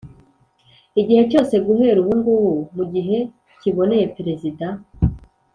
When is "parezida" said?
4.15-4.67